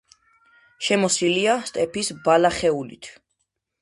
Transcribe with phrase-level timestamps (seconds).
[0.87, 3.13] შემოსილია სტეპის ბალახეულით.